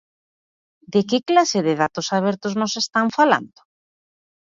[0.93, 3.59] ¿De que clase de datos abertos nos están falando?